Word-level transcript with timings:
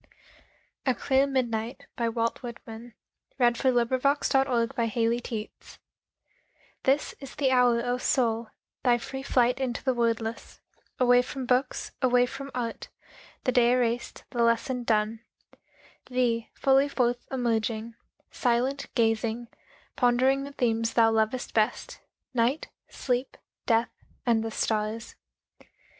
k 0.01 0.07
my 0.87 0.93
Captain 0.95 1.51
lies, 1.51 1.75
Fallen 1.95 2.13
Cold 2.15 2.15
and 2.15 2.15
Dead. 2.15 2.15
Walt 2.15 2.41
Whitman 2.41 2.93
(1865) 3.37 4.47
A 4.47 4.47
Clear 4.89 5.09
Midnight 5.09 5.77
THIS 6.81 7.13
is 7.19 7.35
the 7.35 7.51
hour, 7.51 7.83
O 7.85 7.99
soul, 7.99 8.49
thy 8.83 8.97
free 8.97 9.21
flight 9.21 9.59
into 9.59 9.83
the 9.83 9.93
wordless, 9.93 10.59
Away 10.99 11.21
from 11.21 11.45
books, 11.45 11.91
away 12.01 12.25
from 12.25 12.49
art, 12.55 12.87
the 13.43 13.51
day 13.51 13.73
erased, 13.73 14.23
the 14.31 14.41
lesson 14.41 14.83
done, 14.85 15.19
Thee 16.07 16.49
fully 16.55 16.89
forth 16.89 17.27
emerging, 17.31 17.93
silent, 18.31 18.87
gazing, 18.95 19.49
pondering 19.95 20.45
the 20.45 20.51
themes 20.53 20.93
thou 20.93 21.11
lovest 21.11 21.53
best: 21.53 22.01
Night, 22.33 22.69
sleep, 22.89 23.37
death, 23.67 23.91
and 24.25 24.43
the 24.43 24.49
stars. 24.49 25.13